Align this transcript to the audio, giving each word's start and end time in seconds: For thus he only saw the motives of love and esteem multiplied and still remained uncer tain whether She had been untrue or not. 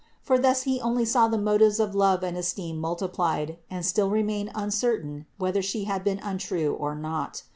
For 0.19 0.39
thus 0.39 0.63
he 0.63 0.81
only 0.81 1.05
saw 1.05 1.27
the 1.27 1.37
motives 1.37 1.79
of 1.79 1.93
love 1.93 2.23
and 2.23 2.35
esteem 2.35 2.79
multiplied 2.79 3.59
and 3.69 3.85
still 3.85 4.09
remained 4.09 4.51
uncer 4.55 4.99
tain 4.99 5.27
whether 5.37 5.61
She 5.61 5.83
had 5.83 6.03
been 6.03 6.17
untrue 6.23 6.73
or 6.73 6.95
not. 6.95 7.43